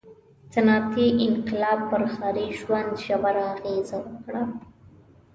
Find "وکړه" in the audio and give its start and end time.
4.05-4.43